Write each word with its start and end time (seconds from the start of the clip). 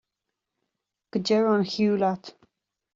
Go 1.13 1.23
deireadh 1.29 1.53
an 1.59 1.69
chiú 1.75 1.93
leat! 2.05 2.35